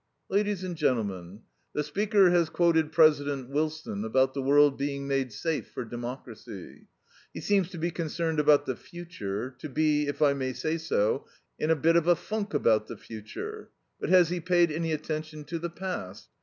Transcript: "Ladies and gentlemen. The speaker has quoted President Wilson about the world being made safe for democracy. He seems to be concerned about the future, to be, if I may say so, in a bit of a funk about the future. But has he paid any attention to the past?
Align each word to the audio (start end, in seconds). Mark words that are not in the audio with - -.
"Ladies 0.29 0.63
and 0.63 0.75
gentlemen. 0.75 1.43
The 1.73 1.83
speaker 1.83 2.31
has 2.31 2.49
quoted 2.49 2.91
President 2.91 3.51
Wilson 3.51 4.03
about 4.03 4.33
the 4.33 4.41
world 4.41 4.75
being 4.75 5.07
made 5.07 5.31
safe 5.31 5.69
for 5.69 5.85
democracy. 5.85 6.87
He 7.35 7.39
seems 7.39 7.69
to 7.69 7.77
be 7.77 7.91
concerned 7.91 8.39
about 8.39 8.65
the 8.65 8.75
future, 8.75 9.51
to 9.59 9.69
be, 9.69 10.07
if 10.07 10.19
I 10.19 10.33
may 10.33 10.53
say 10.53 10.79
so, 10.79 11.27
in 11.59 11.69
a 11.69 11.75
bit 11.75 11.95
of 11.97 12.07
a 12.07 12.15
funk 12.15 12.55
about 12.55 12.87
the 12.87 12.97
future. 12.97 13.69
But 13.99 14.09
has 14.09 14.29
he 14.29 14.39
paid 14.39 14.71
any 14.71 14.91
attention 14.91 15.43
to 15.43 15.59
the 15.59 15.69
past? 15.69 16.29